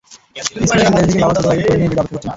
[0.45, 2.29] School শেষে বেরিয়ে দেখি, বাবা ছোট ভাইকে কোলে নিয়ে গেটে অপেক্ষা করছেন।